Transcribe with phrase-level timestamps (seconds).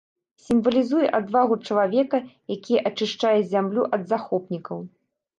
[0.43, 2.17] Сімвалізуе адвагу чалавека,
[2.53, 4.81] які ачышчае зямлю ад захопнікаў.